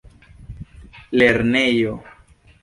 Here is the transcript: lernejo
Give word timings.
lernejo 1.19 1.93